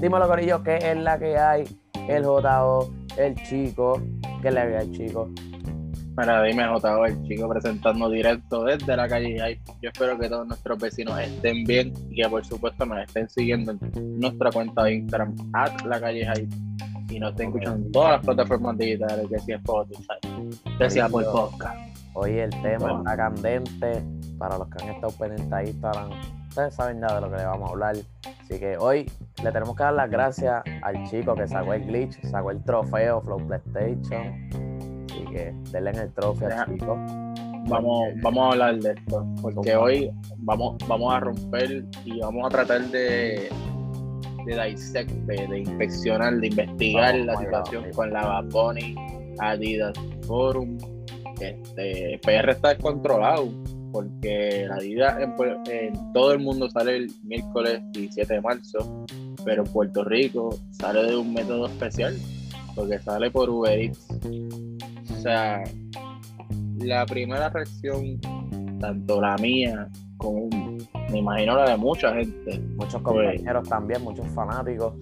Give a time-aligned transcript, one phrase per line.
[0.00, 1.64] Dímelo, Corillo, ¿qué es la que hay?
[2.08, 4.00] El JO, el chico.
[4.40, 5.28] ¿Qué es la que hay, chico?
[6.16, 9.60] Mira, dime JO, el chico presentando directo desde la calle Hay.
[9.80, 13.72] Yo espero que todos nuestros vecinos estén bien y que por supuesto nos estén siguiendo
[13.72, 16.48] en nuestra cuenta de Instagram, at la calle Hay.
[17.08, 21.24] Y nos estén escuchando en todas las plataformas digitales, que sea Spotify, que sea por
[21.24, 21.76] podcast.
[22.14, 22.98] Hoy el tema Bueno.
[22.98, 24.04] está candente.
[24.38, 26.10] Para los que han estado pendientes a Instagram,
[26.58, 27.96] ustedes saben ya de lo que le vamos a hablar.
[28.42, 29.06] Así que hoy
[29.44, 33.20] le tenemos que dar las gracias al chico que sacó el glitch, sacó el trofeo
[33.20, 34.48] Flow PlayStation.
[35.08, 36.96] Así que denle en el trofeo al chico.
[37.68, 42.48] Vamos, vamos a hablar de esto, porque hoy vamos, vamos a romper y vamos a
[42.48, 43.48] tratar de,
[44.46, 47.94] de dissect, de, de inspeccionar, de investigar Oh la situación God.
[47.94, 48.96] con la Bad Bunny,
[49.38, 49.92] Adidas
[50.26, 50.76] Forum.
[51.40, 53.48] Este, PR está descontrolado
[53.92, 55.34] porque la Adidas en,
[55.72, 59.04] en todo el mundo sale el miércoles 17 de marzo,
[59.44, 62.16] pero en Puerto Rico sale de un método especial
[62.74, 64.06] porque sale por Uber Eats.
[65.10, 65.62] O sea,
[66.78, 68.20] la primera reacción,
[68.80, 70.48] tanto la mía como
[71.10, 73.26] me imagino la de mucha gente, Muchos Güey.
[73.26, 74.94] compañeros también, muchos fanáticos.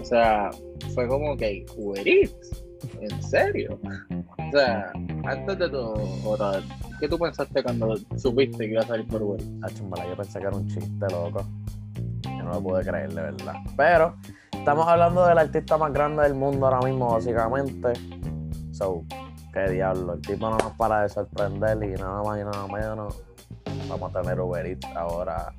[0.00, 0.50] o sea,
[0.94, 2.64] fue como que Uber Eats,
[3.00, 3.78] ¿en serio?
[4.36, 4.92] O sea,
[5.24, 5.94] antes de todo,
[7.02, 9.52] ¿qué tú pensaste cuando supiste que iba a salir por Uber Eats?
[9.62, 11.44] Ah, chumbala, yo pensé que era un chiste, loco.
[12.22, 13.54] Yo no lo pude creer, de verdad.
[13.76, 14.14] Pero
[14.52, 17.92] estamos hablando del artista más grande del mundo ahora mismo, básicamente.
[18.70, 19.04] So,
[19.52, 20.12] qué diablo.
[20.12, 23.20] El tipo no nos para de sorprender y nada más y nada menos.
[23.88, 25.52] Vamos a tener Uber Eats ahora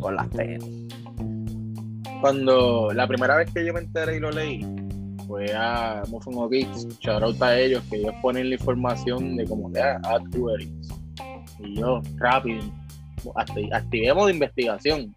[0.00, 0.88] con las tenis.
[2.20, 4.62] Cuando la primera vez que yo me enteré y lo leí,
[5.32, 9.72] fue a Mufungo Geeks, shout out a ellos, que ellos ponen la información de como
[9.72, 10.20] que ah.
[11.58, 12.60] Y yo, rápido,
[13.36, 15.14] acti- activemos de investigación.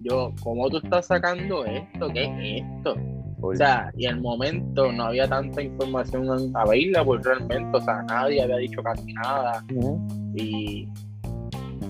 [0.00, 2.08] Yo, ¿cómo tú estás sacando esto?
[2.12, 2.94] ¿Qué es esto?
[3.40, 8.58] O sea, y al momento no había tanta información available realmente, o sea, nadie había
[8.58, 9.64] dicho casi nada.
[10.36, 10.88] Y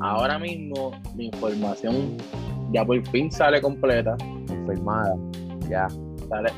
[0.01, 2.17] ahora mismo la información
[2.73, 4.17] ya por fin sale completa.
[4.49, 5.15] Confirmada.
[5.69, 5.89] Ya.
[6.29, 6.51] Sale,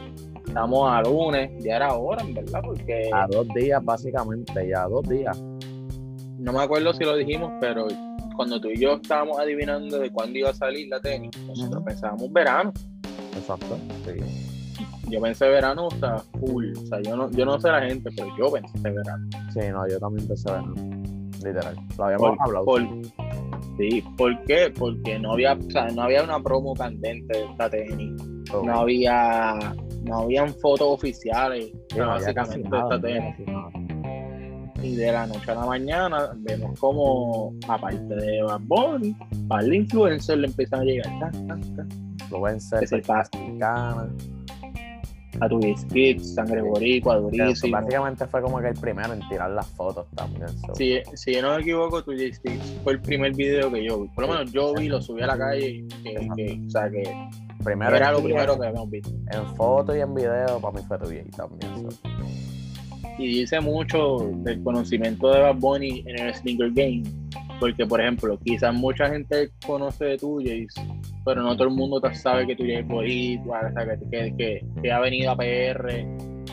[0.48, 5.09] estamos a lunes, ya era hora, en verdad, porque A dos días, básicamente, ya, dos
[5.09, 5.41] días.
[6.38, 7.86] no me acuerdo si lo dijimos, pero
[8.36, 11.84] cuando tú y yo estábamos adivinando de cuándo iba a salir la tenis, nosotros Ujú.
[11.84, 12.72] pensábamos verano.
[13.36, 13.76] Exacto.
[14.04, 14.12] Sí.
[15.10, 16.72] Yo pensé verano, o sea, full.
[16.76, 19.26] O sea, yo no, yo no sé la gente, pero yo pensé verano.
[19.53, 20.75] Sí, no, yo también pensé verano.
[21.44, 21.76] Literal.
[21.97, 22.65] Lo habíamos Por- hablado.
[22.66, 22.82] por-
[23.78, 24.72] sí, ¿por qué?
[24.78, 28.22] Porque no había, o sea, no había una promo candente de esta tenis.
[28.50, 29.59] So, No había,
[30.03, 33.70] no habían fotos oficiales, no básicamente, nada, esta.
[34.82, 39.16] Y de la noche a la mañana vemos como, aparte de Bad Bunny,
[39.48, 41.86] para el influencer le empiezan a llegar ta, ta, ta,
[42.22, 44.09] Influencer, pasa mexicana.
[45.41, 45.60] a tu
[46.22, 47.72] Sangre Boricua, durísimo.
[47.72, 50.48] Básicamente fue como que el primero en tirar las fotos también.
[50.48, 50.75] so.
[50.75, 52.41] Si, si yo no me equivoco, tu Kids
[52.84, 54.09] fue el primer video que yo vi.
[54.10, 57.03] Por lo menos yo vi, lo subí a la calle, que, que- o sea, que
[57.68, 59.10] primero era lo primero que habíamos visto.
[59.30, 61.90] En foto y en video, para mí fue tu y también.
[61.90, 61.98] so.
[63.18, 67.02] y dice mucho del conocimiento de Bad Bunny en el sneaker game.
[67.60, 70.72] Porque, por ejemplo, quizás mucha gente conoce de Tuyes,
[71.24, 73.72] pero no todo el mundo sabe que Tuyes es boricua,
[74.10, 76.06] que, que, que- ha venido a PR,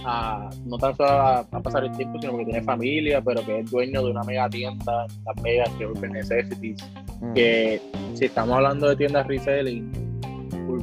[0.03, 3.59] a, no tan solo a, a pasar el tiempo, sino que tiene familia, pero que
[3.59, 6.89] es dueño de una mega tienda en Las Vegas, que es Urban Necessities.
[7.21, 7.33] Mm.
[7.33, 7.81] Que
[8.15, 9.91] si estamos hablando de tiendas reselling,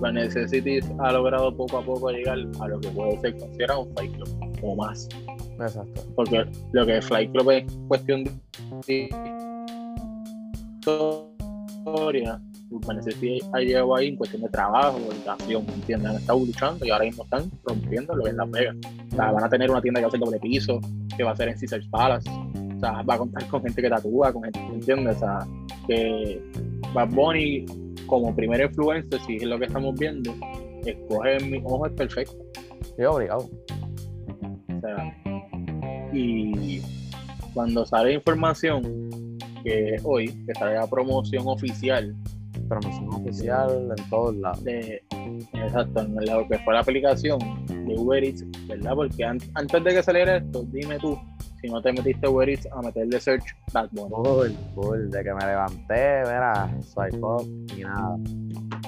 [0.02, 3.94] Urban Necessities ha logrado poco a poco llegar a lo que puede ser considerado un
[3.94, 4.28] Fight Club
[4.62, 5.08] o más
[5.60, 6.02] Exacto.
[6.16, 9.08] porque lo que es Flight Club es cuestión de
[10.80, 16.10] historia, Urban Necessity ha llegado ahí en cuestión de trabajo, educación, ¿entiendes?
[16.10, 18.76] Han estado luchando y ahora mismo están rompiendo lo que es Las Vegas.
[19.12, 20.80] O sea, van a tener una tienda que va a ser doble piso,
[21.16, 23.88] que va a ser en Caesars Palace, o sea, va a contar con gente que
[23.88, 25.16] tatúa, con gente, ¿entiendes?
[25.16, 25.46] O sea,
[25.86, 26.42] que
[26.92, 27.66] Bad Bunny,
[28.12, 30.34] como primer influencer, si es lo que estamos viendo,
[30.84, 32.36] escoge mi ojo es perfecto.
[32.94, 33.48] Sí, obligado.
[34.68, 35.16] O sea,
[36.12, 36.82] y
[37.54, 38.82] cuando sale información
[39.64, 42.14] que hoy, que sale la promoción oficial
[42.68, 44.62] Promoción oficial en todos lados.
[44.64, 45.02] de
[45.54, 48.92] exacto, en lo que fue la aplicación de Uber Eats, ¿verdad?
[48.94, 51.18] Porque an- antes de que saliera esto, dime tú,
[51.62, 54.10] si no te metiste a Eats a meterle search Bad Bunny.
[54.14, 55.10] Full, full.
[55.10, 58.16] De que me levanté, mira, swipe up y nada.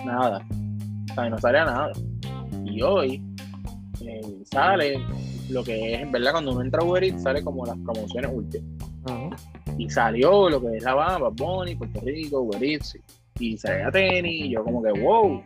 [0.04, 0.46] nada.
[1.10, 1.92] O sea, no salía nada.
[2.64, 3.22] Y hoy
[4.00, 4.98] eh, sale
[5.50, 8.30] lo que es, en verdad, cuando uno entra a Uber Eats, sale como las promociones
[8.34, 8.68] últimas.
[9.04, 9.30] Ujú.
[9.78, 12.98] Y salió lo que es la Bamba, Bad Bunny, Puerto Rico, Uber Eats,
[13.38, 15.40] y salía tenis, y yo como que, wow.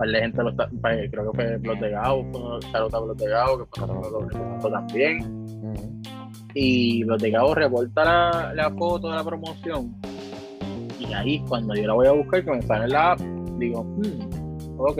[0.00, 2.40] Gente, lo está- pa- creo que fue Blot de Gao, fue
[3.00, 5.46] Blot de Gao, que fue uno de los representantes también.
[5.64, 5.87] Ujú.
[6.60, 9.94] Y Blot de Gao reporta la, la foto de la promoción.
[10.98, 13.20] Y ahí, cuando yo la voy a buscar, que me sale en la app,
[13.58, 14.98] digo, hmm, ok.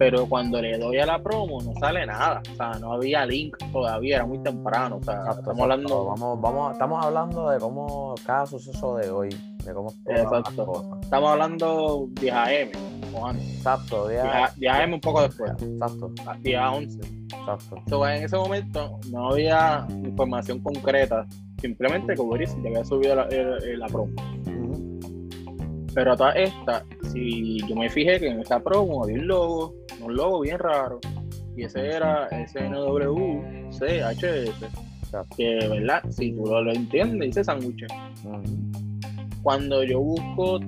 [0.00, 2.42] Pero cuando le doy a la promo, no sale nada.
[2.52, 4.96] O sea, no había link todavía, era muy temprano.
[4.96, 6.06] O sea, Exacto, estamos hablando.
[6.06, 9.28] Vamos, vamos, estamos hablando de cómo cada suceso de hoy,
[9.64, 10.98] de cómo Exacto.
[11.02, 12.91] Estamos hablando 10 AM
[13.26, 13.56] antes.
[13.56, 16.98] Exacto, 10 10 a- 10 AM un poco después, Exacto, a 10 a 11.
[17.24, 17.76] exacto.
[17.88, 21.26] So, en ese momento no había información concreta,
[21.60, 24.12] simplemente que Eats ya había subido la, el- la promo.
[25.94, 29.74] Pero a todas estas, si yo me fijé que en esa promo había un logo,
[30.00, 30.98] un logo bien raro,
[31.54, 34.64] y ese era SNWCHS,
[35.36, 36.02] que, ¿verdad?
[36.10, 37.90] Si tú lo, lo entiendes, dice sándwiches.
[39.42, 40.60] Cuando yo busco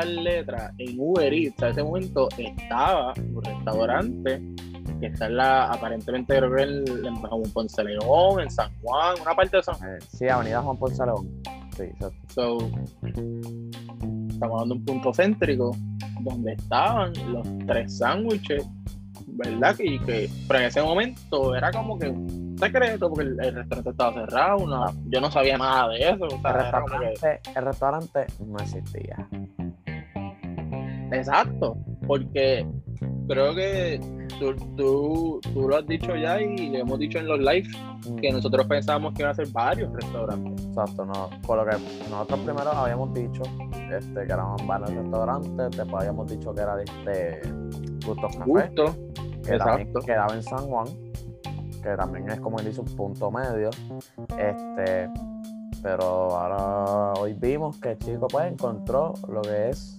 [0.00, 4.42] letra en Uber Eats, a ese momento estaba un restaurante
[5.00, 9.34] que está en la, aparentemente creo que en, en Ponce León, en San Juan, una
[9.34, 9.90] parte de San Juan.
[9.96, 11.28] Eh, Sí, Avenida Juan Ponce León.
[11.76, 12.18] Sí, exacto.
[12.28, 12.58] So,
[14.28, 15.76] estamos dando un punto céntrico
[16.20, 18.64] donde estaban los tres sándwiches,
[19.26, 19.74] ¿verdad?
[19.76, 23.90] Que, que, pero en ese momento era como que un secreto porque el, el restaurante
[23.90, 26.26] estaba cerrado, no- yo no sabía nada de eso.
[26.26, 29.28] o sea, El como que- restaurante, el restaurante no existía.
[31.12, 31.76] Exacto,
[32.06, 32.66] porque
[33.28, 34.00] creo que
[34.38, 37.68] tú, tú, tú lo has dicho ya y lo hemos dicho en los lives
[38.20, 40.66] que nosotros pensábamos que iban a ser varios restaurantes.
[40.66, 41.76] Exacto, no, por lo que
[42.10, 43.42] nosotros primero habíamos dicho
[43.90, 47.40] este, que eran varios restaurantes, después habíamos dicho que era de este
[48.06, 48.84] Gustos Café, Justo,
[49.44, 50.00] que también exacto.
[50.00, 50.86] quedaba en San Juan,
[51.82, 53.70] que también es como él dice un punto medio.
[54.38, 55.08] Este,
[55.82, 59.98] pero ahora hoy vimos que el chico pues encontró lo que es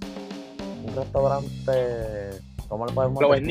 [0.88, 1.72] un restaurante,
[2.68, 3.44] ¿cómo le podemos Flow Como el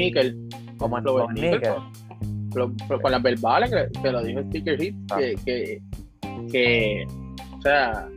[2.53, 5.19] Flow Flo- con las verbales que, que lo dijo Sticker Hit, Ah.
[5.19, 5.83] que, que,
[6.51, 7.07] que,
[7.59, 8.09] o sea,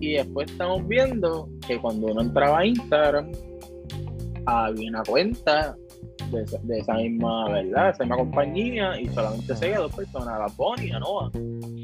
[0.00, 3.30] y después estamos viendo que cuando uno entraba a Instagram,
[4.46, 5.76] había una cuenta
[6.30, 7.90] de, esa- de esa misma, ¿verdad?
[7.90, 11.30] Esa misma compañía y solamente seguía dos personas, la Bonnie y a Noah.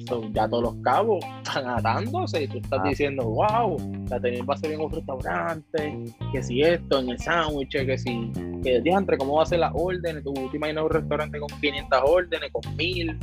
[0.08, 2.88] So, ya todos los cabos están atándose y tú estás Ah.
[2.88, 3.76] diciendo, wow,
[4.08, 7.96] la tenis va a ser en un restaurante, que si esto, en el sándwich, que
[7.98, 10.24] si, que diantre, ¿cómo va a ser las órdenes?
[10.24, 13.18] Tú te imaginas un restaurante con 500 órdenes, con 1000,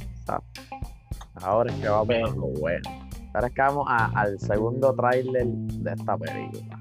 [1.42, 2.90] Ahora es que vamos Pero- a lo bueno.
[3.34, 6.77] Ahora es que vamos a- al segundo tráiler de esta película.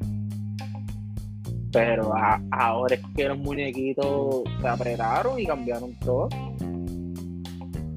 [1.73, 6.29] Pero a- ahora es que los muñequitos se apretaron y cambiaron todo.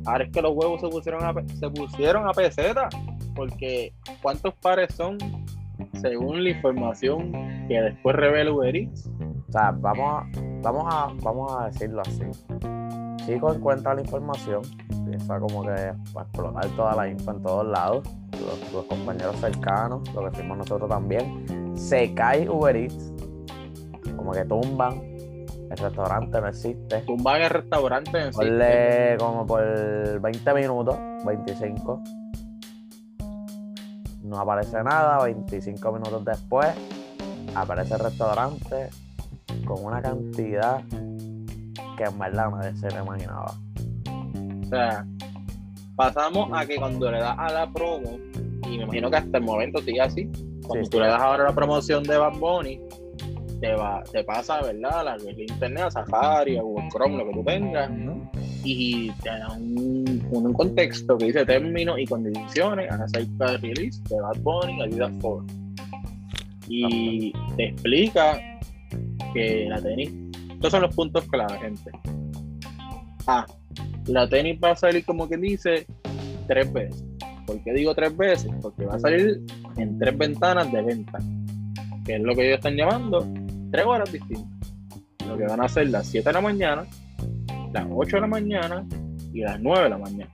[0.06, 2.90] Ahora es que los huevos se pusieron a, se pusieron a peseta,
[3.36, 5.18] porque ¿cuántos pares son
[6.02, 7.32] según la información
[7.68, 9.08] que después revela Uber Eats?
[9.50, 10.28] O sea, vamos a,
[10.62, 12.24] vamos a, vamos a decirlo así.
[13.26, 15.92] Chico encuentra la información, empieza como que a
[16.22, 18.10] explotar toda la info en todos lados,
[18.74, 21.46] los, compañeros cercanos, lo que fuimos nosotros también.
[21.78, 23.14] Se cae Uber Eats,
[24.16, 25.02] como que tumban,
[25.72, 26.98] el restaurante no existe.
[27.02, 28.32] Tumban el restaurante en.
[28.32, 32.04] Ponle como por 20 minutos, 25.
[34.24, 36.68] No aparece nada, 25 minutos después
[37.56, 38.90] aparece el restaurante
[39.66, 40.82] con una cantidad
[41.98, 43.54] que en verdad nadie se le imaginaba.
[44.64, 45.06] O sea,
[45.96, 48.20] pasamos a que cuando le das a la promo,
[48.70, 50.30] y me imagino que hasta el momento sigue así,
[50.66, 51.04] cuando Sí, tú sí.
[51.04, 52.80] le das ahora la promoción de Bad Bunny,
[53.60, 55.06] te, va, te pasa, ¿verdad?
[55.06, 57.92] La que internet, a Safari, a Google Chrome, lo que tú tengas,
[58.64, 64.22] y te da un, un contexto que dice términos y condiciones acerca del release de
[64.22, 65.46] Bad Bunny Adidas Ford.
[66.68, 68.40] Y te explica
[69.34, 70.12] que la tenis,
[70.52, 71.92] estos son los puntos clave, gente.
[73.28, 73.46] A,
[74.08, 75.86] la tenis va a salir como que dice
[76.48, 77.04] tres veces.
[77.46, 78.52] ¿Por qué digo tres veces?
[78.62, 79.42] Porque va a salir
[79.78, 81.18] en tres ventanas de venta,
[82.06, 83.26] que es lo que ellos están llamando
[83.72, 84.74] tres horas distintas.
[85.28, 86.86] Lo que van a ser las 7 de la mañana,
[87.72, 88.86] las 8 de la mañana
[89.32, 90.32] y las 9 de la mañana.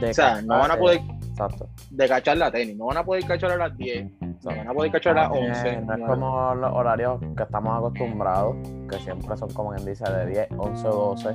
[0.00, 1.68] De O sea, no van a poder Exacto.
[1.90, 4.72] de cachar la tenis, no van a poder cachar a las 10, no van a
[4.72, 5.68] poder cachar a las 11.
[5.68, 8.56] Eh, no es como los horarios que estamos acostumbrados,
[8.90, 11.34] que siempre son como quien dice de 10, 11 o 12.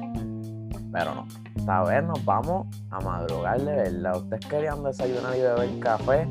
[0.92, 1.28] Pero no.
[1.56, 4.18] Esta vez nos vamos a madrugar de verdad.
[4.18, 6.28] Ustedes querían desayunar y beber café,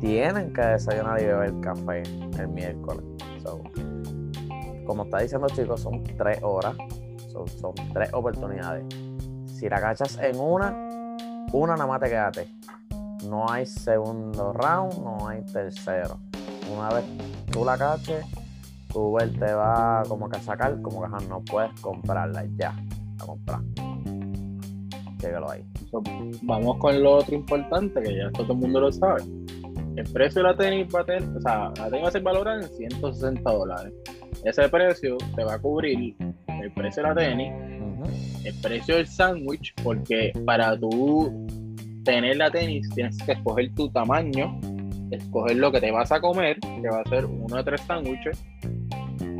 [0.00, 2.02] tienen que desayunar y beber café
[2.38, 3.04] el miércoles.
[4.86, 6.76] Como está diciendo chicos, son tres horas,
[7.32, 8.84] so, son tres oportunidades.
[9.46, 10.70] Si la cachas en una,
[11.52, 12.48] una nada más te quedaste.
[13.28, 16.18] No hay segundo round, no hay tercero.
[16.72, 17.04] Una vez
[17.50, 18.24] tú la caches,
[18.94, 22.74] Uber te va como que a sacar, como que no puedes comprarla ya.
[23.20, 23.60] A comprar.
[25.50, 25.64] Ahí.
[26.42, 29.22] Vamos con lo otro importante, que ya todo el mundo lo sabe.
[29.96, 32.22] El precio de la tenis va a tener, o sea, la tenis va a ser
[32.22, 33.92] valorada en 160 dólares.
[34.46, 36.14] Ese precio te va a cubrir
[36.46, 37.52] el precio de la tenis,
[38.44, 41.44] el precio del sándwich, porque para tú
[42.04, 44.56] tener la tenis tienes que escoger tu tamaño,
[45.10, 48.44] escoger lo que te vas a comer, que va a ser uno de tres sándwiches,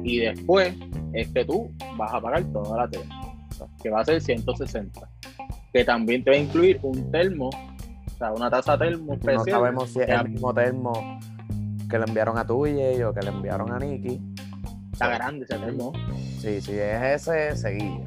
[0.02, 0.74] y después
[1.12, 3.06] es que tú vas a pagar toda la tenis,
[3.80, 5.08] que va a ser 160.
[5.72, 9.50] Que también te va a incluir un termo, o sea, una taza termo No especial.
[9.50, 11.20] sabemos si es el mismo termo
[11.88, 14.20] que le enviaron a Tuye o que le enviaron a Nicky.
[14.96, 15.92] Está grande ese termo,
[16.38, 18.00] Sí, si es ese, seguía.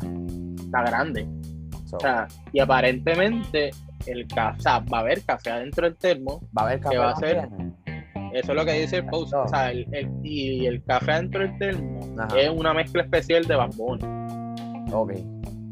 [0.59, 1.27] está grande.
[1.85, 3.69] So, O sea, y aparentemente
[4.07, 6.41] el café, va a haber café adentro del termo.
[6.57, 6.97] va a haber café.
[6.97, 7.47] va a ser-?
[8.33, 9.33] Eso es lo que dice el post.
[9.35, 12.39] O sea, el, el- y el café adentro del termo Ajá.
[12.39, 13.99] es una mezcla especial de bambón.
[14.91, 15.13] Ok.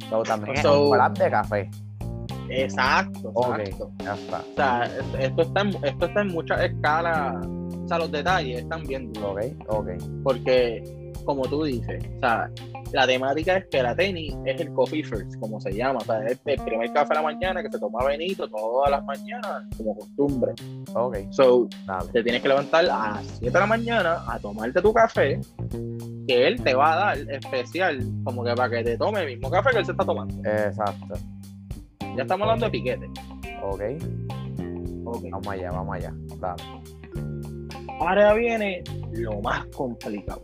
[0.10, 1.70] So, también So- es un plan de café.
[2.50, 3.92] Exacto, exacto.
[4.04, 4.40] Ya está.
[4.40, 7.36] O sea, es- esto está, en, esto está en muchas escalas.
[7.46, 9.12] O sea, los detalles están bien.
[9.24, 9.88] Ok, ok.
[10.24, 10.84] Porque,
[11.28, 12.50] como tú dices, o sea,
[12.94, 16.00] la temática es que la tenis es el coffee first, como se llama.
[16.00, 19.04] O sea, es el primer café de la mañana que se toma Benito todas las
[19.04, 20.54] mañanas, como costumbre.
[20.96, 22.10] Ok, So, dale.
[22.14, 25.40] te tienes que levantar a las 7 de la mañana a tomarte tu café,
[26.28, 29.52] que él te va a dar especial, como que para que te tome el mismo
[29.52, 30.34] café que él se está tomando.
[30.50, 31.14] Exacto.
[32.16, 33.06] Ya estamos hablando de piquete.
[33.64, 33.82] Ok,
[35.06, 35.24] Ok.
[35.30, 36.14] vamos allá, vamos allá.
[36.40, 36.64] Dale.
[38.00, 40.42] Ahora viene lo más complicado.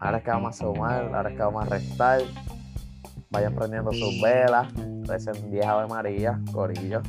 [0.00, 2.20] Ahora es que vamos a sumar, ahora es que vamos a restar.
[3.30, 4.68] Vayan prendiendo sus velas.
[5.06, 7.02] Recen 10 Ave María, Corillo.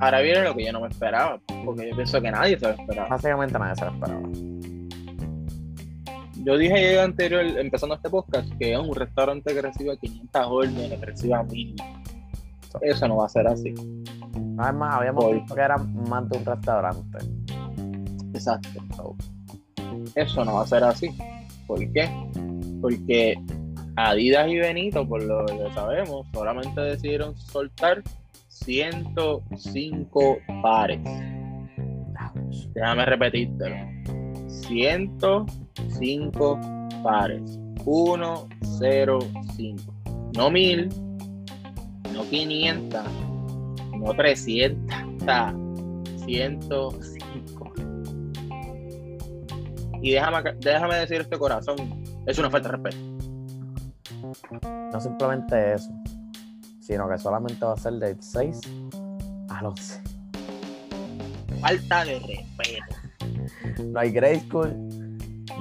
[0.00, 2.72] Ahora viene lo que yo no me esperaba, porque yo pienso que nadie se lo
[2.72, 3.08] esperaba.
[3.08, 4.28] Básicamente nadie se lo esperaba.
[6.44, 11.06] Yo dije anterior, empezando este podcast, que es un restaurante que reciba 500 órdenes, que
[11.06, 11.76] reciba 1000.
[12.82, 13.74] Eso no va a ser así.
[14.56, 15.40] Además, habíamos Voy.
[15.40, 17.18] visto que era más de un restaurante.
[18.34, 19.16] Exacto.
[20.14, 21.08] Eso no va a ser así.
[21.66, 22.08] ¿Por qué?
[22.80, 23.36] Porque
[23.96, 28.04] Adidas y Benito, por lo que sabemos, solamente decidieron soltar
[28.46, 31.00] 105 pares.
[32.74, 33.74] Déjame repetírtelo.
[34.46, 36.60] 105
[37.02, 37.58] pares.
[37.82, 39.94] 105.
[40.36, 40.88] No 1000,
[42.14, 43.02] no 500,
[43.98, 44.96] no 300.
[45.20, 45.52] O sea,
[46.24, 47.17] 105.
[50.00, 51.76] Y déjame, déjame decir este corazón,
[52.26, 52.96] es una falta de respeto.
[54.92, 55.90] No simplemente eso,
[56.80, 58.60] sino que solamente va a ser del 6
[59.50, 60.02] al 11.
[61.60, 63.82] Falta de respeto.
[63.84, 64.74] No hay grade school,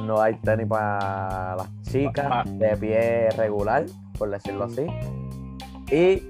[0.06, 2.44] no hay tenis para las chicas Ah.
[2.46, 3.86] de pie regular,
[4.18, 4.86] por decirlo así.
[5.92, 6.22] Y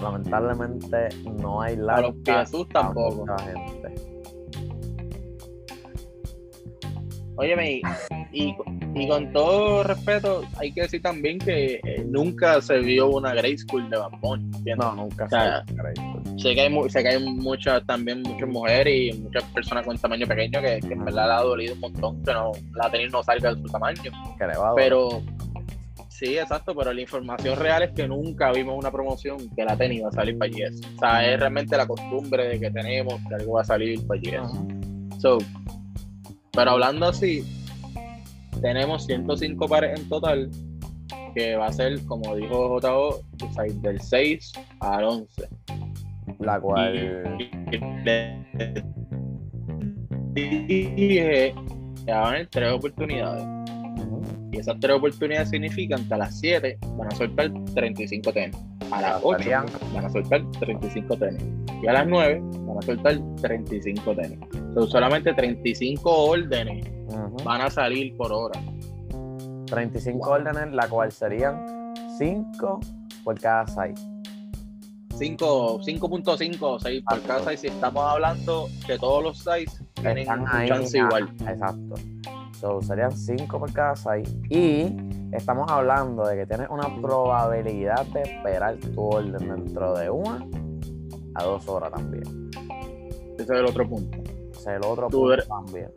[0.00, 1.08] lamentablemente
[1.40, 3.26] no hay A los largas piezos para tampoco.
[3.26, 3.79] mucha gente.
[7.40, 7.80] Óyeme,
[8.32, 8.54] y,
[8.94, 13.56] y, con todo respeto, hay que decir también que eh, nunca se vio una grade
[13.56, 14.76] school de ¿entiendes?
[14.76, 16.38] No, nunca O sea, se school.
[16.38, 20.26] Sé que hay, sé que hay muchas, también muchas mujeres y muchas personas con tamaño
[20.26, 23.22] pequeño que, que en verdad le ha dolido un montón que no, la tenis no
[23.22, 24.02] salga de su tamaño.
[24.02, 24.84] Que le va a doler.
[24.84, 25.22] Pero,
[26.10, 30.04] sí, exacto, pero la información real es que nunca vimos una promoción que la tenis
[30.04, 30.78] va a salir para Yes.
[30.94, 34.20] O sea, es realmente la costumbre de que tenemos que algo va a salir para
[34.20, 34.34] Yes.
[34.34, 34.80] Ajá.
[35.18, 35.38] So,
[36.60, 37.42] pero hablando así,
[38.60, 40.50] tenemos 105 pares en total,
[41.34, 43.22] que va a ser, como dijo JO,
[43.80, 45.48] del 6 al 11.
[46.40, 47.38] La cual.
[50.34, 51.54] Dije
[52.04, 53.46] que van a haber tres oportunidades.
[54.52, 58.56] Y esas tres oportunidades significan que a las 7 van a soltar 35 tenis.
[58.90, 61.42] A las 8 Serían- van a soltar 35 tenis.
[61.82, 64.38] Y a las 9 van a soltar 35 tenis.
[64.74, 66.86] Son solamente 35 órdenes
[67.44, 68.60] van a salir por hora.
[69.66, 70.36] 35 Wow.
[70.36, 71.64] órdenes, la cual serían
[72.18, 72.80] 5
[73.24, 74.00] por cada site.
[75.16, 77.52] 5 5.5 o 6 por casa.
[77.52, 81.28] Y si estamos hablando que todos los 6 tienen un chance igual.
[81.46, 81.94] Exacto.
[82.58, 84.30] So, serían 5 por cada site.
[84.50, 84.96] Y
[85.32, 90.46] estamos hablando de que tienes una probabilidad de esperar tu orden dentro de una
[91.34, 92.50] a dos horas también.
[93.34, 94.18] Ese es el otro punto.
[94.66, 95.90] El otro Tu punto también.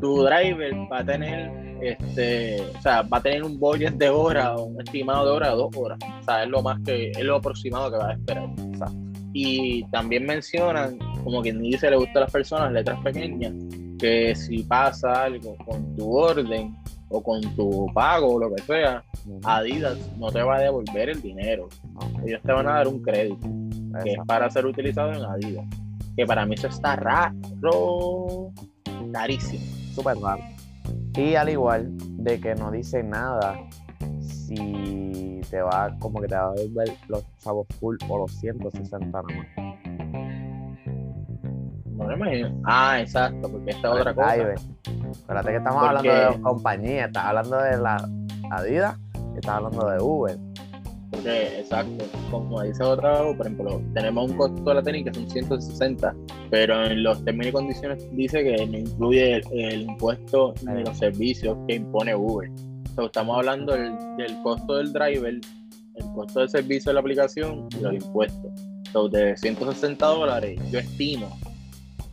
[0.00, 1.50] tu driver va a tener
[1.82, 5.50] este o sea va a tener un budget de hora o un estimado de hora
[5.50, 8.48] dos horas o sea es lo más que es lo aproximado que va a esperar
[8.72, 8.96] Exacto.
[9.32, 13.52] y también mencionan como quien dice le gusta a las personas letras pequeñas
[13.98, 16.74] que si pasa algo con tu orden
[17.10, 19.02] o con tu pago o lo que sea,
[19.42, 21.68] Adidas no te va a devolver el dinero.
[22.24, 23.48] Ellos te van a dar un crédito
[24.04, 25.64] que es para ser utilizado en Adidas.
[26.18, 28.50] Que para mí eso está raro,
[29.12, 29.64] carísimo.
[29.94, 30.42] Súper raro.
[31.14, 33.56] Y al igual de que no dice nada
[34.18, 39.22] si te va como que te va a devolver los chavos full o los 160
[39.22, 39.46] nomás.
[41.86, 42.60] No me imagino.
[42.64, 44.54] Ah, exacto, porque esta es otra cosa.
[45.12, 48.08] Espérate que estamos hablando de compañía, estás hablando de la
[48.50, 48.98] Adidas
[49.38, 50.47] estás hablando de Uber.
[51.10, 55.30] Porque, exacto, como dice otra, por ejemplo, tenemos un costo de la técnica que son
[55.30, 56.14] 160,
[56.50, 61.56] pero en los términos y condiciones dice que no incluye el, impuesto ni los servicios
[61.66, 62.50] que impone Uber.
[62.98, 63.96] estamos hablando del,
[64.42, 65.40] costo del driver,
[65.94, 68.50] el costo del servicio de la aplicación y los impuestos.
[68.86, 71.38] Entonces, de 160 dólares, yo estimo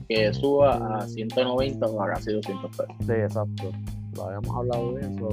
[0.07, 2.95] que suba a 190 o a casi 200 pesos.
[3.05, 3.71] Sí, exacto.
[4.15, 5.29] Lo habíamos hablado de eso.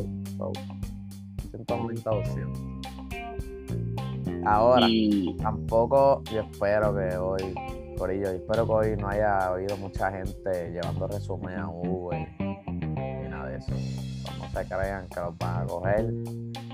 [1.50, 2.71] 190 200.
[4.44, 4.88] Ahora,
[5.40, 7.54] tampoco yo espero que hoy,
[7.96, 13.28] Corillo, yo espero que hoy no haya oído mucha gente llevando resumen a Uber ni
[13.28, 13.72] nada de eso.
[14.38, 16.12] No se crean que los van a coger.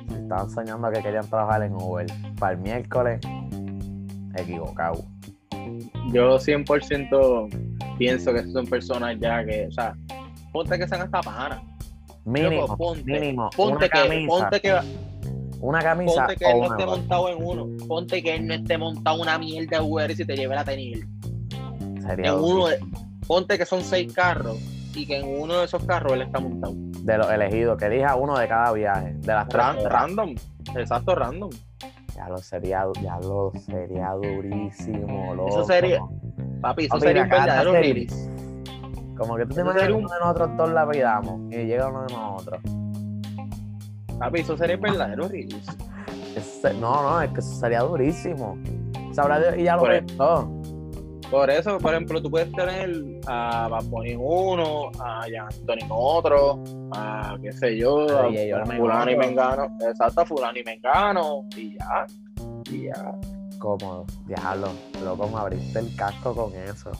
[0.08, 2.06] Si estaban soñando que querían trabajar en Uber
[2.38, 3.20] para el miércoles,
[4.36, 5.04] equivocado.
[6.12, 9.94] Yo 100% pienso que son personas ya que, o sea,
[10.52, 11.62] ponte que sean hasta panas.
[12.24, 13.50] Mínimo, ponte, mínimo.
[13.56, 14.78] Ponte que, ponte que
[15.60, 16.26] una camisa.
[16.26, 17.86] Ponte que él no esté montado en uno.
[17.86, 20.64] Ponte que él no esté montado una mierda de Uber y se te lleve la
[20.64, 21.06] tenil.
[22.08, 22.66] En uno
[23.26, 24.56] ponte que son seis carros
[24.94, 26.74] y que en uno de esos carros él está montado.
[26.76, 29.14] De los elegidos, que elija uno de cada viaje.
[29.18, 30.34] De las random.
[30.74, 31.50] Exacto, random.
[32.16, 35.48] Ya lo sería, ya lo sería durísimo, loco.
[35.50, 36.00] Eso sería.
[36.60, 37.72] Papi, eso sería un verdadero.
[39.16, 42.14] Como que tú te imaginas uno de nosotros todos la pidamos y llega uno de
[42.14, 42.60] nosotros.
[44.18, 45.28] Papi, eso sería verdadero
[46.80, 48.58] No, no, es que eso sería durísimo.
[49.12, 50.58] Sabrá y ya lo ves todo.
[51.30, 56.64] Por eso, por ejemplo, tú puedes tener a Bad en uno, a Jan Anthony otro,
[56.92, 62.06] a qué sé yo, a, Fulano y Mengano, exacto, a Fulano y Mengano, y ya,
[62.70, 63.14] y ya.
[63.58, 64.68] Cómodo, déjalo,
[65.04, 66.92] loco, me abriste el casco con eso.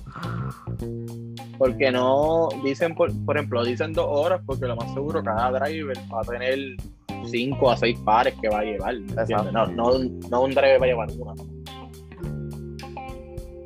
[1.56, 5.96] Porque no, dicen, por, por ejemplo, dicen dos horas, porque lo más seguro cada driver
[6.12, 6.58] va a tener
[7.26, 8.94] 5 a 6 pares que va a llevar.
[9.52, 9.98] No, no,
[10.30, 11.34] no un driver va a llevar una.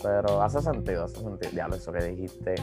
[0.02, 1.52] Pero hace sentido, hace sentido.
[1.54, 2.54] Ya lo eso que dijiste,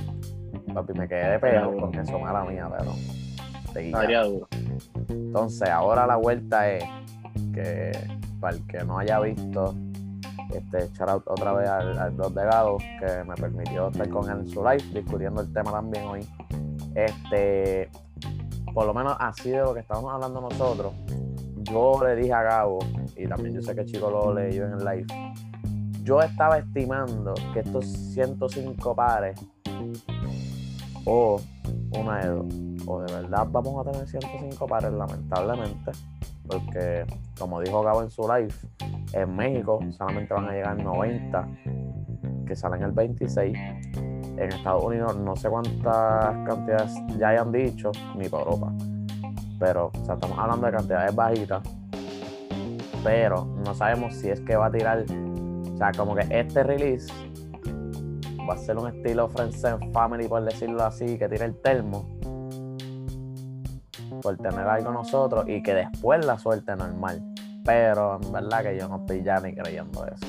[0.73, 2.91] papi, me quedé de pelo porque eso mala mía, pero.
[3.75, 4.47] Estaría duro.
[5.07, 6.83] Entonces, ahora la vuelta es
[7.53, 7.91] que
[8.39, 9.75] para el que no haya visto,
[10.53, 14.39] este, echar otra vez al, al blog de Gado, que me permitió estar con él
[14.39, 16.27] en su live, discutiendo el tema también hoy.
[16.95, 17.89] Este,
[18.73, 20.93] por lo menos así de lo que estábamos hablando nosotros,
[21.63, 22.79] yo le dije a Gabo,
[23.15, 25.05] y también yo sé que chico lo leyó en el live,
[26.03, 29.39] yo estaba estimando que estos 105 pares,
[31.05, 31.39] o
[31.99, 32.45] una de dos,
[32.87, 35.91] o de verdad vamos a tener 105 pares, lamentablemente,
[36.47, 37.05] porque
[37.37, 38.53] como dijo Gabo en su live,
[39.13, 41.47] en México solamente van a llegar 90
[42.47, 43.57] que salen el 26
[44.39, 48.71] en Estados Unidos no sé cuántas cantidades ya hayan dicho, ni por Europa.
[49.59, 51.63] Pero estamos hablando de cantidades bajitas.
[53.03, 55.03] Pero no sabemos si es que va a tirar.
[55.73, 57.07] O sea, como que este release
[58.49, 59.61] va a ser un estilo Friends
[59.93, 62.17] Family, por decirlo así, que tire el termo.
[64.21, 67.21] Por tener algo nosotros y que después la suerte normal.
[67.65, 70.25] Pero en verdad que yo no estoy ya ni creyendo eso.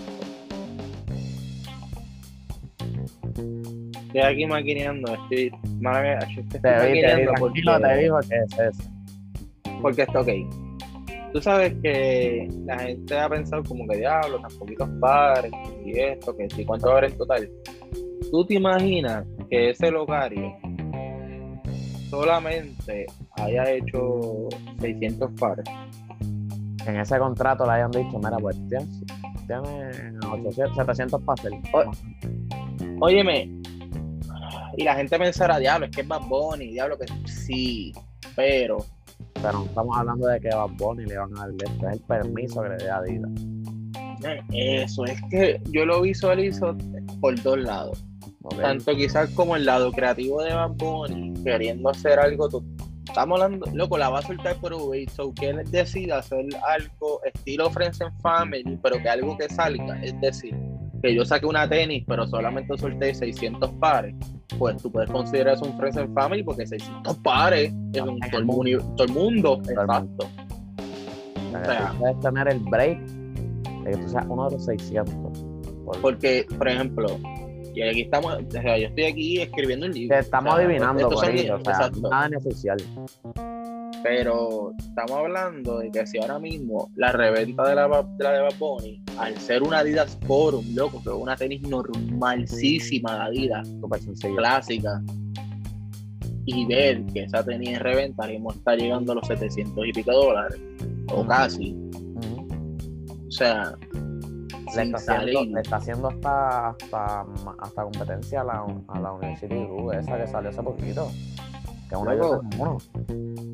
[4.12, 5.53] Estoy aquí maquineando, estoy.
[6.18, 8.90] estoy te maquineando porque, te digo que es eso.
[9.81, 10.29] Porque está ok.
[11.33, 15.53] Tú sabes que la gente ha pensado como que diablo, tan poquitos pares
[15.87, 17.49] y esto, que si cuánto en total.
[18.33, 20.57] ¿Tú te imaginas que ese locario
[22.09, 24.49] solamente haya hecho
[24.81, 25.64] 600 pares?
[26.85, 28.88] En ese contrato le hayan dicho, mira, pues tienes,
[30.29, 31.53] 800, 700 pases.
[32.99, 33.60] Óyeme,
[34.77, 37.93] y la gente pensará, diablo, es que es Bad Bunny, diablo, que sí,
[38.37, 38.79] pero.
[39.35, 42.01] Pero no estamos hablando de que Bad Bunny le van a dar esto, es el
[42.01, 43.31] permiso que le dé a Adidas.
[44.53, 46.77] Eso, es que yo lo visualizo
[47.21, 48.05] por dos lados.
[48.61, 52.49] Tanto quizás como el lado creativo de Bad Bunny, queriendo hacer algo.
[53.07, 57.21] Estamos hablando, loco, la va a soltar por Uber, so que él decida hacer algo
[57.25, 60.55] estilo Friends and Family, pero que algo que salga, es decir,
[61.03, 64.15] que yo saqué una tenis, pero solamente solté 600 pares,
[64.59, 68.41] pues tú puedes considerar eso un Friends and Family porque 600 pares es un, todo,
[68.41, 69.63] el mundo, todo el mundo.
[69.69, 70.29] Exacto.
[71.49, 75.15] O sea, puedes tener el break de que tú seas uno de los 600.
[76.01, 77.19] Porque, por ejemplo,
[77.75, 80.19] y aquí estamos, o sea, yo estoy aquí escribiendo un libro.
[80.19, 82.79] estamos adivinando, por eso, o sea, nada en oficial.
[84.03, 88.41] Pero estamos hablando de que si ahora mismo la reventa de la de, la de
[88.41, 93.69] Bad Bunny, al ser una Adidas Forum, loco, que es una tenis normalísima de Adidas,
[94.37, 95.03] clásica,
[96.47, 100.13] y ver que esa tenis en reventa mismo está llegando a los 700 y pico
[100.13, 100.59] dólares,
[101.13, 101.77] o casi.
[103.29, 103.75] O sea,
[104.75, 107.27] le está, haciendo, le está, haciendo, hasta, hasta,
[107.61, 109.55] hasta competencia a la, a la University
[109.93, 111.11] esa que salió hace poquito.
[111.90, 112.42] Que es una Luego,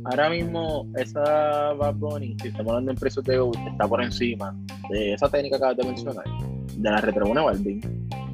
[0.05, 4.55] Ahora mismo, esa Bad Bunny, si estamos hablando en precios de está por encima
[4.90, 6.25] de esa técnica que acabas de mencionar,
[6.77, 7.81] de la Retro 1 Balvin,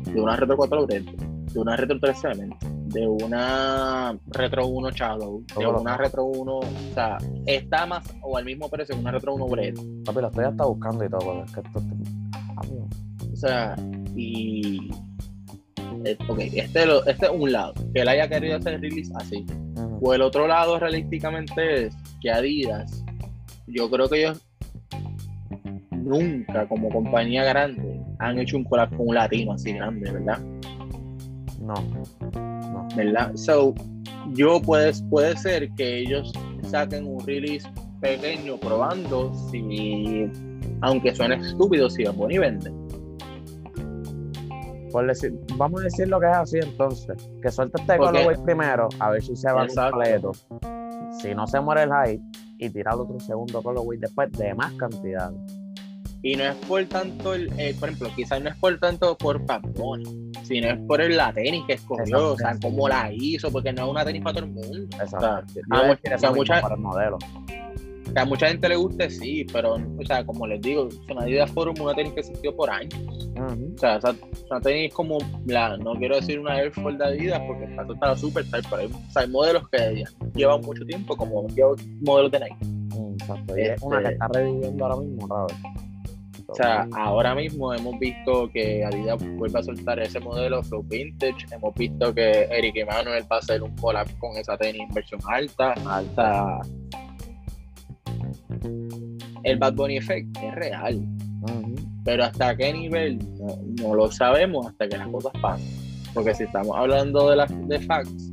[0.04, 5.42] de una Retro 4 Bread, de una Retro 3 Cement, de una Retro 1 Shadow,
[5.56, 6.62] de una Retro 1, o
[6.94, 9.74] sea, está más o al mismo precio que una Retro 1 Bread.
[10.04, 11.82] Papi, lo estoy hasta buscando y todo, es que esto,
[13.32, 13.76] o sea,
[14.14, 14.90] y.
[16.04, 19.46] Eh, ok, este, este es un lado, que él haya querido hacer release así.
[20.02, 23.04] O el otro lado, realísticamente, es que Adidas,
[23.68, 24.42] yo creo que ellos
[25.92, 30.38] nunca, como compañía grande, han hecho un collab con un latino así grande, ¿verdad?
[31.60, 31.74] No.
[32.34, 32.88] no.
[32.96, 33.32] ¿Verdad?
[33.36, 33.74] So,
[34.34, 37.68] yo puedes, puede ser que ellos saquen un release
[38.00, 40.28] pequeño probando si,
[40.80, 42.38] aunque suene estúpido, si va y
[44.98, 47.30] vende decir, vamos a decir lo que es así entonces.
[47.42, 50.32] Que suelte este colorway primero, a ver si se va completo.
[51.20, 52.20] Si no se muere el high,
[52.58, 55.32] y tirar otro segundo colorway después de más cantidad.
[56.22, 59.44] Y no es por tanto, el, eh, por ejemplo, quizás no es por tanto por
[59.44, 63.72] Pamboni, sino es por el, la tenis que escogió, o sea, cómo la hizo, porque
[63.72, 64.96] no es una tenis para todo el mundo.
[65.00, 65.60] Exacto.
[66.14, 66.62] O sea, muchas,
[68.12, 71.74] que a mucha gente le guste, sí, pero, o sea, como les digo, Adidas Forum
[71.80, 72.94] una tenis que existió por años.
[73.36, 74.14] O sea, esa,
[74.50, 78.48] una tenis como, la, no quiero decir una Air Force de Adidas porque está súper
[78.50, 81.46] tal, pero hay, o sea, hay, modelos que llevan mucho tiempo, como
[82.00, 82.56] modelos de Nike.
[83.14, 85.56] exacto, y es una que este está reviviendo ahora mismo, ¿sabes?
[86.48, 91.46] O sea, ahora mismo hemos visto que Adidas vuelve a soltar ese modelo Flow Vintage.
[91.50, 95.72] Hemos visto que Eric Emanuel va a hacer un collab con esa tenis versión alta.
[95.86, 96.60] Alta
[99.44, 101.00] el Bad Bunny Effect es real.
[102.04, 103.18] Pero hasta qué nivel
[103.80, 105.68] no, lo sabemos hasta que las cosas pasen.
[106.14, 108.30] Porque si estamos hablando de las de facts,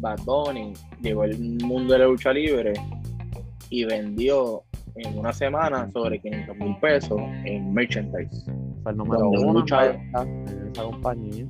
[0.00, 2.72] Bad Bunny llegó al mundo de la lucha libre
[3.70, 4.62] y vendió
[4.96, 8.44] en una semana sobre 500 mil pesos en merchandise.
[8.82, 11.46] Fue el número uno en esa compañía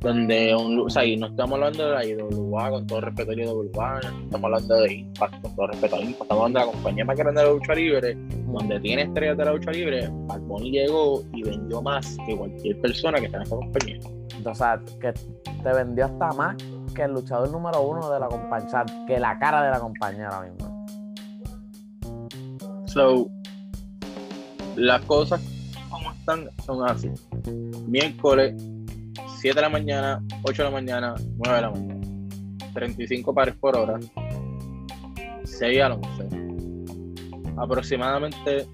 [0.00, 3.34] donde un, o sea, y no estamos hablando de la IWA con todo respeto a
[3.34, 6.66] la IWA, no estamos hablando de Impact con todo respeto a Impact, estamos hablando de
[6.66, 8.14] la compañía más grande de la lucha libre,
[8.46, 13.18] donde tiene estrellas de la lucha libre, Bad llegó y vendió más que cualquier persona
[13.18, 13.98] que está en esta compañía.
[14.44, 16.56] O sea, que te vendió hasta más
[16.94, 19.80] que el luchador número uno de la compañía, o sea, que la cara de la
[19.80, 20.86] compañía ahora mismo.
[22.86, 23.28] So,
[24.76, 25.40] las cosas
[25.90, 27.10] como están son así.
[27.86, 28.54] Miércoles
[29.46, 32.00] 7 de la mañana, 8 de la mañana, 9 de la mañana.
[32.74, 33.96] 35 pares por hora.
[35.44, 37.54] 6 al 11.
[37.56, 38.66] Aproximadamente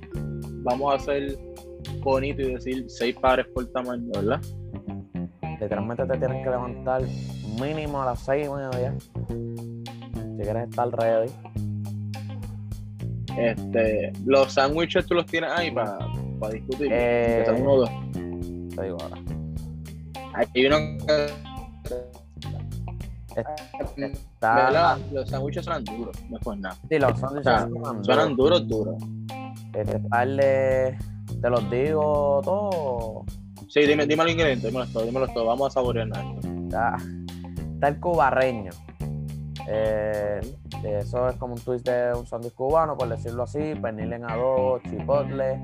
[0.64, 1.38] vamos a hacer
[2.00, 4.40] bonito y decir 6 pares por tamaño, ¿verdad?
[5.61, 7.02] Literalmente te tienes que levantar
[7.61, 8.94] mínimo a las 6 y media.
[9.28, 11.30] Si quieres estar ready.
[13.37, 15.98] Este, los sándwiches tú los tienes ahí para
[16.50, 16.88] discutir.
[16.90, 17.90] Eh, uno o dos.
[18.74, 19.18] Te digo ahora.
[20.34, 21.26] Hay uno que.
[24.04, 24.98] Está...
[25.10, 26.76] Los sándwiches suenan duros, no es por nada.
[26.88, 27.52] Sí, los sándwiches
[28.02, 29.02] suenan, duros, duros.
[29.74, 30.98] Este, darle,
[31.40, 33.24] te los digo todo.
[33.68, 35.46] Sí, dime, dime los ingredientes, dímelo todo, dímelo todo.
[35.46, 36.48] Vamos a saborear esto.
[36.64, 36.96] Está,
[37.74, 38.70] está el cubarreño.
[39.68, 40.40] Eh,
[40.84, 43.74] eso es como un twist de un sándwich cubano, por decirlo así.
[43.80, 45.58] Pernil en adobo, chipotle,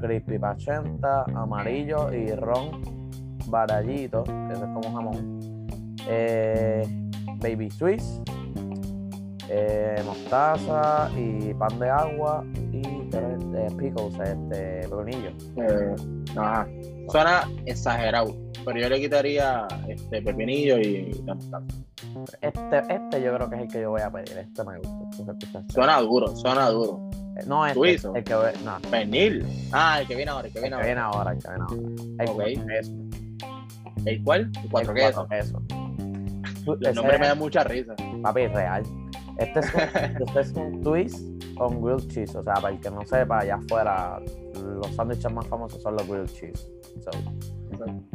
[0.00, 2.95] crispy pachenta, amarillo y ron
[3.48, 6.86] barallito, que eso es como jamón, eh,
[7.40, 8.20] baby swiss,
[9.48, 15.30] eh, mostaza y pan de agua y eh, pickles, este, pepinillo.
[15.56, 15.94] Eh,
[16.36, 16.66] ajá.
[17.08, 21.66] Suena exagerado, pero yo le quitaría este pepinillo y la mostaza.
[22.40, 25.62] Este, este yo creo que es el que yo voy a pedir, este me gusta.
[25.68, 27.08] Suena duro, suena duro.
[27.46, 28.14] No, este, Suizo.
[28.14, 29.44] el que, no, Pernil.
[29.70, 30.86] Ah, el que viene ahora, el que el viene que ahora.
[30.86, 32.78] viene ahora, el que viene ahora.
[32.78, 33.05] El.
[34.06, 34.50] ¿El cuál?
[34.62, 35.62] El cuatro El quesos.
[36.64, 37.94] Los Ese nombres me dan mucha risa.
[38.22, 38.82] Papi, real.
[39.38, 39.80] Este es, un,
[40.26, 41.18] este es un twist
[41.56, 42.34] con grilled cheese.
[42.34, 44.20] O sea, para el que no sepa, allá afuera
[44.64, 46.68] los sándwiches más famosos son los grilled cheese.
[47.04, 47.10] So,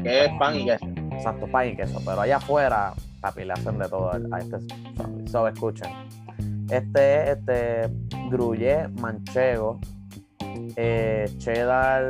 [0.03, 0.85] ¿Qué es pan y queso?
[1.11, 2.01] exacto, pan y queso.
[2.03, 4.59] Pero allá afuera, papi, le hacen de todo a este
[4.97, 5.29] sándwich.
[5.29, 5.91] So, escuchen.
[6.69, 7.89] Este es este
[8.29, 9.79] gruyé manchego,
[10.77, 12.09] eh, cheddar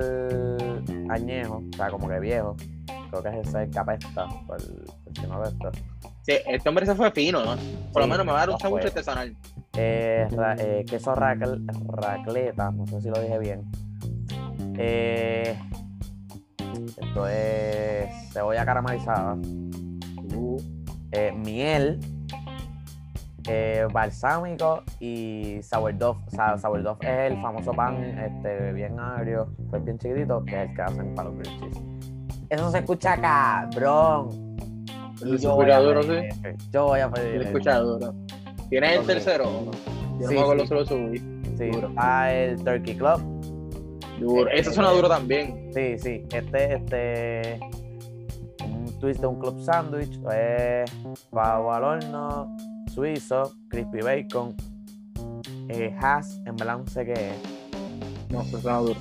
[1.09, 2.55] añejo, o sea, como que viejo.
[3.11, 5.71] Creo que es ese que apesta por, por no de esto.
[6.23, 7.55] Sí, este hombre se fue fino, ¿no?
[7.93, 9.35] Por lo menos me va a dar un sándwich artesanal.
[9.77, 11.63] Eh, ra- eh, queso racl-
[12.01, 13.69] racleta, no sé si lo dije bien.
[14.77, 15.57] Eh,
[16.97, 19.35] esto es cebolla caramelizada,
[20.33, 20.57] Uh,
[21.11, 21.99] eh, miel,
[23.49, 26.17] eh, balsámico y sourdough.
[26.27, 30.69] O sea, sourdough es el famoso pan este, bien agrio, pues bien chiquitito, que es
[30.69, 31.83] el que hacen para los grilled cheese.
[32.51, 34.55] Eso se escucha cabrón.
[35.25, 36.11] Y yo voy a pedir sí.
[36.43, 36.55] ese.
[36.71, 37.47] Yo voy a Yo pedir lo he ese.
[37.47, 38.13] escuchado duro.
[38.69, 39.45] ¿Tienes el tercero?
[40.19, 41.17] Yo Sí, no me acuerdo subí.
[41.57, 41.87] Sí, Duro.
[41.89, 43.21] está el Turkey Club.
[44.19, 44.49] Duro.
[44.51, 45.71] Eh, Eso suena eh, duro también.
[45.73, 46.23] Sí, sí.
[46.33, 47.59] Este, este.
[48.65, 50.19] Un twist de un club sandwich.
[50.33, 50.91] Es
[51.29, 52.55] pavo al horno,
[52.93, 54.53] suizo, crispy bacon,
[55.69, 58.31] eh, hash, en verdad no sé qué es.
[58.31, 58.99] No, suena duro.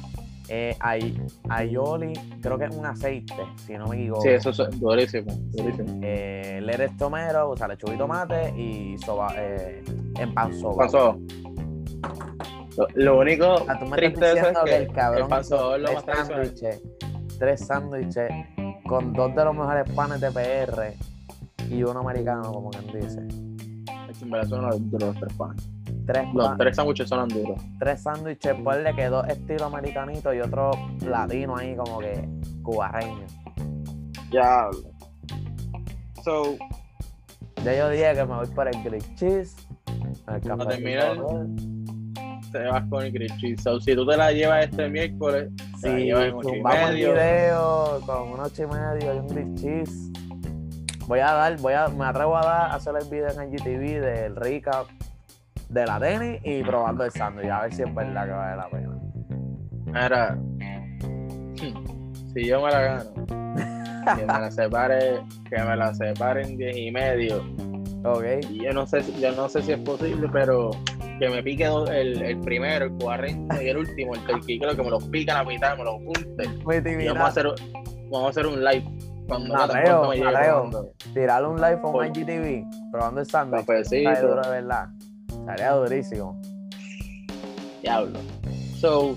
[0.52, 1.16] Eh, ay-
[1.48, 3.34] aioli, creo que es un aceite,
[3.64, 4.22] si no me equivoco.
[4.22, 5.32] Sí, eso es durísimo.
[5.52, 6.00] Durísimo.
[6.02, 9.80] Eh, lettuce tomero, o sea, lechuga y tomate y soba, eh,
[10.18, 10.84] en pan soba.
[10.86, 11.16] Pasó.
[12.76, 14.76] Lo, lo único O sea, tú me triste estás de eso es diciendo que que
[14.76, 16.82] el cabrón el pan es lo tres más sándwiches,
[17.38, 18.30] tres sándwiches
[18.88, 20.94] con dos de los mejores panes de PR
[21.68, 23.20] y uno americano, como quien dice.
[23.20, 25.70] En verdad suenan duros los tres panes.
[26.12, 27.60] Tres, Los tres sándwiches suenan duros.
[27.78, 30.70] tres sándwiches, ponle que dos estilo americanito y otro
[31.06, 32.28] latino ahí como que
[32.62, 33.26] cubareño.
[34.32, 34.66] Ya.
[36.24, 36.56] So,
[37.64, 39.56] Ya yo dije que me voy por el grilled cheese,
[40.28, 41.16] el café terminar,
[42.52, 43.62] te vas con el grilled cheese.
[43.62, 45.48] So, si tú te la llevas este miércoles,
[45.80, 47.12] te la Sí, llevas en ocho y medio.
[47.12, 50.10] video con un ocho y medio y un grilled cheese.
[51.06, 53.50] Voy a dar, voy a, me atrevo a dar, a hacer el video en el
[53.50, 54.86] GTV del recap
[55.70, 58.68] de la tenis y probando el sándwich, a ver si es verdad que vale la
[58.68, 58.98] pena.
[59.86, 60.38] Mira,
[62.34, 63.10] si yo me la gano,
[64.16, 67.42] que me la separe, que me la separen diez y medio.
[68.04, 70.70] Ok, Y yo no sé, si- yo no sé si es posible, pero
[71.18, 74.82] que me pique el, el primero, el cuarenta y el último, el turkey, creo que
[74.82, 76.48] me los pica a la mitad, me los junte.
[76.64, 77.46] muy Y vamos a hacer,
[78.10, 78.84] vamos a hacer un live
[79.28, 79.54] cuando,
[80.08, 80.92] me llegue probando.
[81.14, 83.60] Tirarle un live con Por- un IGTV probando el sándwich.
[83.70, 84.88] Está duro de verdad.
[85.40, 86.40] Estaría durísimo.
[87.82, 88.18] Diablo.
[88.78, 89.16] So,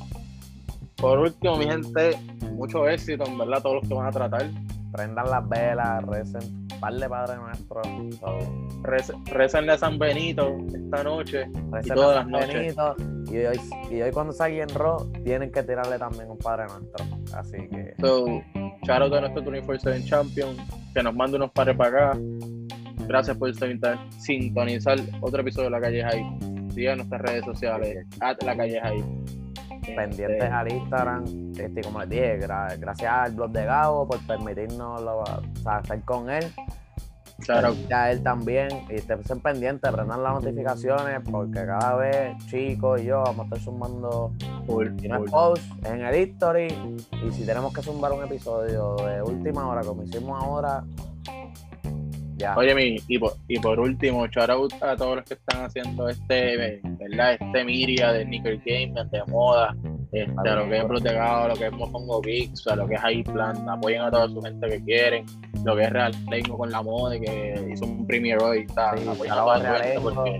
[0.98, 2.18] por último, mi gente,
[2.54, 4.50] mucho éxito, en verdad, todos los que van a tratar.
[4.92, 6.68] Prendan las velas, recen.
[6.80, 7.82] Par de Padre Nuestro.
[8.20, 8.40] So,
[8.84, 11.46] Reza- Rezanle a San Benito esta noche.
[11.72, 12.76] recen todas a las San noches.
[12.76, 12.96] Benito,
[13.32, 13.60] Y hoy,
[13.90, 17.06] y hoy cuando salga en Raw, tienen que tirarle también un Padre Nuestro.
[17.38, 18.26] Así que, So,
[18.86, 20.56] shout out a nuestro 24-7 Champion,
[20.94, 22.20] que nos mande unos pares para acá.
[23.08, 26.74] Gracias por sintonizar- otro episodio de La Calle Hype.
[26.74, 29.96] Sigan nuestras redes sociales, at La Calle Hype.
[29.96, 31.26] pendientes Este, al Instagram.
[31.58, 35.26] Este, como les dije, gra- gracias al blog de Gabo por permitirnos lo- o
[35.62, 36.46] sea, estar con él.
[37.46, 37.76] shout out.
[37.90, 38.70] Ya él también.
[38.90, 43.60] Y estén pendientes, prendan las notificaciones porque cada vez Chico y yo vamos a estar
[43.60, 44.32] sumando
[44.66, 45.26] Full, si no full.
[45.26, 46.68] es post en el history.
[47.28, 50.86] Y si tenemos que zumbar un episodio de última hora, como hicimos ahora,
[52.38, 52.56] ya.
[52.58, 56.10] Oye, mi, y, por, y por último, shout out a todos los que están haciendo
[56.10, 57.34] este, ¿verdad?
[57.40, 59.76] Este Miria de Nickel Game, de moda,
[60.12, 62.96] este, a lo que es Protegado, a lo que es Mofongo Geeks, a lo que
[62.96, 65.26] es iPlan, apoyen a toda su gente que quieren,
[65.64, 69.34] lo que es Realismo con la moda, que hizo un premier hoy, está, Sí, apoyen
[69.34, 70.40] a toda su gente porque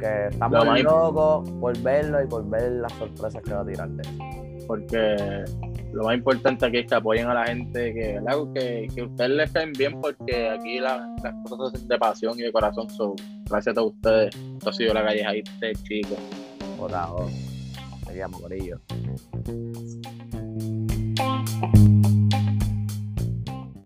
[0.00, 4.08] que estamos locos por verlo y por ver las sorpresas que va a tirar de
[4.08, 4.64] él.
[4.66, 5.44] porque
[5.92, 8.20] lo más importante aquí es que apoyen a la gente, que,
[8.54, 12.52] que, que ustedes les caen bien, porque aquí la- las cosas de pasión y de
[12.52, 12.88] corazón.
[12.90, 13.14] So,
[13.48, 14.34] gracias a ustedes.
[14.34, 15.42] Esto ha sido la calle ahí,
[15.82, 16.18] chicos.
[16.78, 17.28] Botado.
[18.06, 18.80] Seguíamos, Corillo.